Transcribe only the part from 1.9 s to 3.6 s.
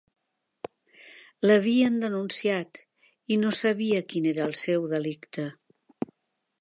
denunciat i no